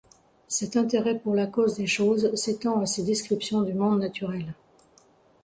[0.47, 4.55] Cet intérêt pour la cause des choses s’étend à ses descriptions du monde naturel.